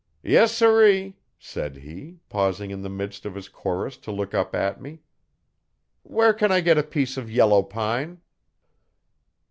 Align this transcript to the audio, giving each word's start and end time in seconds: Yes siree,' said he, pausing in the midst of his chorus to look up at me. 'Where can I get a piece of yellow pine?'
Yes 0.23 0.51
siree,' 0.53 1.15
said 1.37 1.75
he, 1.77 2.21
pausing 2.27 2.71
in 2.71 2.81
the 2.81 2.89
midst 2.89 3.23
of 3.23 3.35
his 3.35 3.47
chorus 3.47 3.97
to 3.97 4.11
look 4.11 4.33
up 4.33 4.55
at 4.55 4.81
me. 4.81 5.01
'Where 6.01 6.33
can 6.33 6.51
I 6.51 6.59
get 6.61 6.79
a 6.79 6.83
piece 6.83 7.17
of 7.17 7.29
yellow 7.29 7.61
pine?' 7.61 8.19